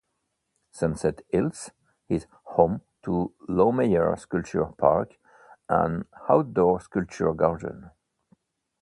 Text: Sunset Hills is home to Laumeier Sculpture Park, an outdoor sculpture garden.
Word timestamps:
Sunset 0.71 1.21
Hills 1.29 1.69
is 2.09 2.25
home 2.45 2.81
to 3.03 3.33
Laumeier 3.47 4.17
Sculpture 4.17 4.65
Park, 4.79 5.19
an 5.69 6.07
outdoor 6.27 6.81
sculpture 6.81 7.33
garden. 7.35 7.91